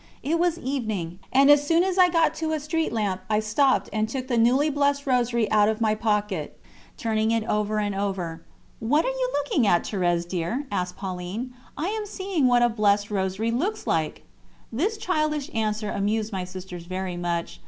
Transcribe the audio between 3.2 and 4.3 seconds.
I stopped and took